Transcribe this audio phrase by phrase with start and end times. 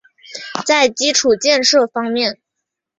[0.65, 2.39] 在基础建设方面